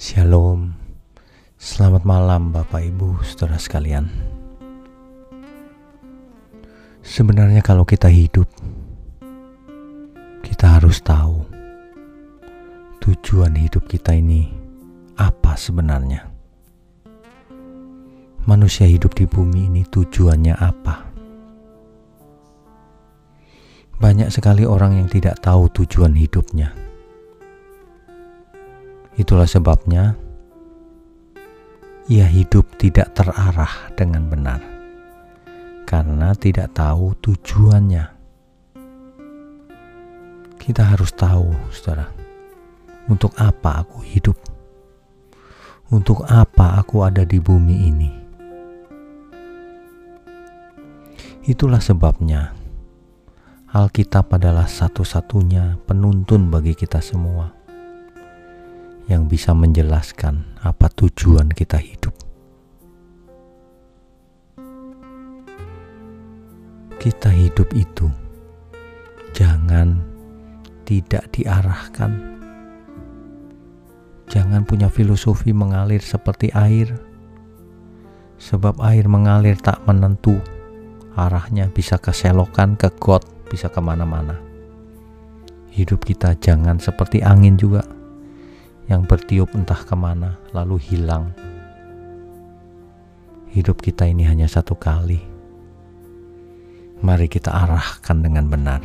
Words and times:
Shalom, 0.00 0.80
selamat 1.60 2.08
malam 2.08 2.56
Bapak 2.56 2.80
Ibu 2.80 3.20
saudara 3.20 3.60
sekalian. 3.60 4.08
Sebenarnya 7.04 7.60
kalau 7.60 7.84
kita 7.84 8.08
hidup, 8.08 8.48
kita 10.40 10.80
harus 10.80 11.04
tahu 11.04 11.44
tujuan 13.04 13.52
hidup 13.60 13.84
kita 13.92 14.16
ini 14.16 14.48
apa 15.20 15.52
sebenarnya. 15.60 16.32
Manusia 18.48 18.88
hidup 18.88 19.12
di 19.12 19.28
bumi 19.28 19.68
ini 19.68 19.84
tujuannya 19.84 20.56
apa? 20.56 21.12
Banyak 24.00 24.32
sekali 24.32 24.64
orang 24.64 24.96
yang 24.96 25.12
tidak 25.12 25.44
tahu 25.44 25.68
tujuan 25.76 26.16
hidupnya 26.16 26.88
Itulah 29.20 29.44
sebabnya 29.44 30.16
ia 32.08 32.24
hidup 32.24 32.72
tidak 32.80 33.12
terarah 33.12 33.92
dengan 33.92 34.24
benar 34.32 34.64
karena 35.84 36.32
tidak 36.32 36.72
tahu 36.72 37.12
tujuannya. 37.20 38.16
Kita 40.56 40.96
harus 40.96 41.12
tahu, 41.12 41.52
saudara, 41.68 42.08
untuk 43.12 43.36
apa 43.36 43.84
aku 43.84 44.00
hidup, 44.08 44.40
untuk 45.92 46.24
apa 46.24 46.80
aku 46.80 47.04
ada 47.04 47.20
di 47.20 47.36
bumi 47.36 47.76
ini. 47.92 48.10
Itulah 51.44 51.84
sebabnya 51.84 52.56
Alkitab 53.68 54.32
adalah 54.32 54.64
satu-satunya 54.64 55.76
penuntun 55.84 56.48
bagi 56.48 56.72
kita 56.72 57.04
semua 57.04 57.59
yang 59.10 59.26
bisa 59.26 59.50
menjelaskan 59.50 60.54
apa 60.62 60.86
tujuan 60.94 61.50
kita 61.50 61.82
hidup. 61.82 62.14
Kita 67.02 67.34
hidup 67.34 67.66
itu 67.74 68.06
jangan 69.34 69.98
tidak 70.86 71.26
diarahkan. 71.34 72.38
Jangan 74.30 74.62
punya 74.62 74.86
filosofi 74.86 75.50
mengalir 75.50 75.98
seperti 75.98 76.54
air, 76.54 76.94
sebab 78.38 78.78
air 78.78 79.10
mengalir 79.10 79.58
tak 79.58 79.82
menentu. 79.90 80.38
Arahnya 81.18 81.66
bisa 81.74 81.98
ke 81.98 82.14
selokan, 82.14 82.78
ke 82.78 82.94
got, 83.02 83.26
bisa 83.50 83.66
ke 83.66 83.82
mana-mana. 83.82 84.38
Hidup 85.74 86.06
kita 86.06 86.38
jangan 86.38 86.78
seperti 86.78 87.26
angin 87.26 87.58
juga 87.58 87.82
yang 88.90 89.06
bertiup 89.06 89.54
entah 89.54 89.78
ke 89.78 89.94
mana 89.94 90.34
lalu 90.50 90.82
hilang. 90.82 91.30
Hidup 93.54 93.78
kita 93.78 94.02
ini 94.10 94.26
hanya 94.26 94.50
satu 94.50 94.74
kali. 94.74 95.22
Mari 96.98 97.30
kita 97.30 97.54
arahkan 97.54 98.18
dengan 98.18 98.50
benar. 98.50 98.82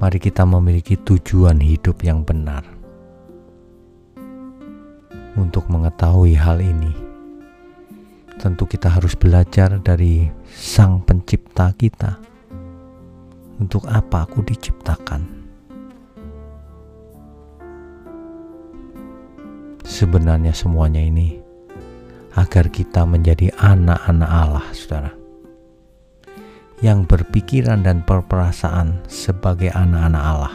Mari 0.00 0.18
kita 0.18 0.48
memiliki 0.48 0.96
tujuan 0.96 1.60
hidup 1.60 2.00
yang 2.00 2.24
benar. 2.24 2.64
Untuk 5.36 5.68
mengetahui 5.68 6.34
hal 6.40 6.64
ini, 6.64 6.92
tentu 8.40 8.64
kita 8.64 8.88
harus 8.90 9.12
belajar 9.12 9.76
dari 9.78 10.32
Sang 10.48 11.04
Pencipta 11.04 11.70
kita. 11.76 12.16
Untuk 13.60 13.86
apa 13.86 14.26
aku 14.26 14.42
diciptakan? 14.42 15.33
Sebenarnya 19.94 20.50
semuanya 20.50 20.98
ini 20.98 21.38
agar 22.34 22.66
kita 22.66 23.06
menjadi 23.06 23.54
anak-anak 23.54 24.26
Allah, 24.26 24.66
saudara. 24.74 25.14
Yang 26.82 27.06
berpikiran 27.06 27.86
dan 27.86 28.02
berperasaan 28.02 29.06
sebagai 29.06 29.70
anak-anak 29.70 30.18
Allah. 30.18 30.54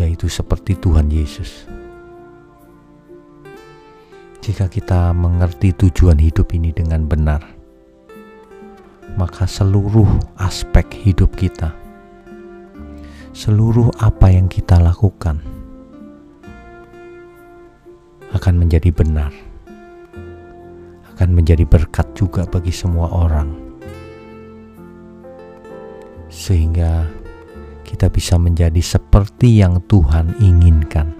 Yaitu 0.00 0.32
seperti 0.32 0.80
Tuhan 0.80 1.12
Yesus. 1.12 1.68
Jika 4.40 4.64
kita 4.72 5.12
mengerti 5.12 5.76
tujuan 5.76 6.16
hidup 6.16 6.48
ini 6.56 6.72
dengan 6.72 7.04
benar, 7.04 7.44
maka 9.20 9.44
seluruh 9.44 10.08
aspek 10.40 10.88
hidup 10.96 11.36
kita, 11.36 11.76
seluruh 13.36 13.92
apa 14.00 14.32
yang 14.32 14.48
kita 14.48 14.80
lakukan, 14.80 15.44
akan 18.46 18.62
menjadi 18.62 18.94
benar, 18.94 19.34
akan 21.18 21.30
menjadi 21.34 21.66
berkat 21.66 22.06
juga 22.14 22.46
bagi 22.46 22.70
semua 22.70 23.10
orang, 23.10 23.50
sehingga 26.30 27.10
kita 27.82 28.06
bisa 28.06 28.38
menjadi 28.38 28.78
seperti 28.78 29.58
yang 29.58 29.82
Tuhan 29.90 30.38
inginkan. 30.38 31.10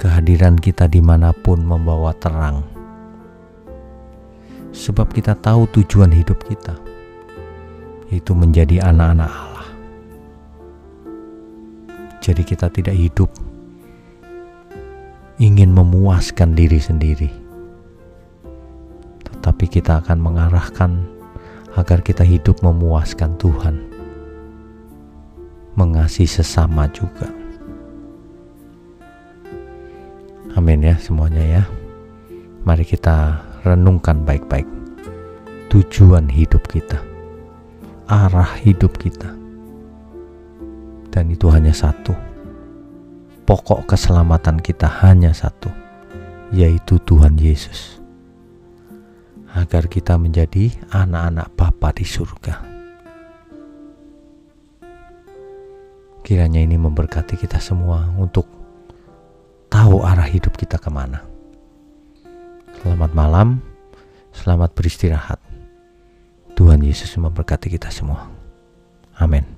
Kehadiran 0.00 0.56
kita 0.56 0.88
di 0.88 1.04
mana 1.04 1.36
pun 1.36 1.60
membawa 1.60 2.16
terang, 2.16 2.64
sebab 4.72 5.12
kita 5.12 5.36
tahu 5.36 5.68
tujuan 5.68 6.16
hidup 6.16 6.40
kita, 6.48 6.80
yaitu 8.08 8.32
menjadi 8.32 8.88
anak-anak 8.88 9.28
Allah. 9.28 9.68
Jadi, 12.24 12.40
kita 12.40 12.72
tidak 12.72 12.96
hidup 12.96 13.28
ingin 15.36 15.68
memuaskan 15.68 16.56
diri 16.56 16.80
sendiri, 16.80 17.28
tetapi 19.28 19.68
kita 19.68 20.00
akan 20.00 20.18
mengarahkan 20.20 21.04
agar 21.76 22.00
kita 22.00 22.24
hidup 22.24 22.64
memuaskan 22.64 23.36
Tuhan, 23.36 23.76
mengasihi 25.76 26.24
sesama 26.24 26.88
juga. 26.88 27.28
Amin 30.56 30.80
ya 30.80 30.96
semuanya 30.96 31.44
ya. 31.44 31.62
Mari 32.64 32.88
kita 32.88 33.44
renungkan 33.60 34.24
baik-baik 34.24 34.64
tujuan 35.68 36.32
hidup 36.32 36.64
kita, 36.64 36.96
arah 38.08 38.56
hidup 38.64 38.96
kita. 38.96 39.36
Dan 41.12 41.28
itu 41.28 41.52
hanya 41.52 41.76
satu, 41.76 42.16
pokok 43.46 43.86
keselamatan 43.86 44.58
kita 44.58 44.90
hanya 45.06 45.30
satu, 45.30 45.70
yaitu 46.50 46.98
Tuhan 47.06 47.38
Yesus. 47.38 48.02
Agar 49.56 49.88
kita 49.88 50.20
menjadi 50.20 50.68
anak-anak 50.92 51.48
Bapa 51.56 51.94
di 51.96 52.04
surga. 52.04 52.60
Kiranya 56.26 56.60
ini 56.60 56.76
memberkati 56.76 57.38
kita 57.38 57.62
semua 57.62 58.10
untuk 58.18 58.50
tahu 59.70 60.02
arah 60.02 60.26
hidup 60.26 60.58
kita 60.58 60.76
ke 60.76 60.90
mana. 60.90 61.22
Selamat 62.82 63.14
malam, 63.14 63.62
selamat 64.34 64.74
beristirahat. 64.74 65.40
Tuhan 66.58 66.82
Yesus 66.82 67.14
memberkati 67.16 67.72
kita 67.72 67.88
semua. 67.94 68.28
Amin. 69.16 69.55